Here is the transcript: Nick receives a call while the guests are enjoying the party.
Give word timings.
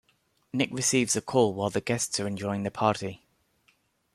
Nick 0.51 0.71
receives 0.73 1.15
a 1.15 1.21
call 1.21 1.53
while 1.53 1.69
the 1.69 1.79
guests 1.79 2.19
are 2.19 2.25
enjoying 2.25 2.63
the 2.63 2.71
party. 2.71 3.21